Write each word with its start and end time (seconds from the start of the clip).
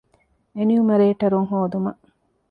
އެނިއުމަރޭޓަރުން 0.55 1.47
ހޯދުމަށް 1.51 2.01